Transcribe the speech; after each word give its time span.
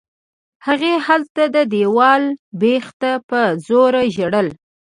هغې 0.65 0.93
هلته 1.07 1.43
د 1.55 1.57
دېوال 1.73 2.23
بېخ 2.61 2.85
ته 3.01 3.11
په 3.29 3.39
زوره 3.67 4.03
ژړل. 4.15 4.47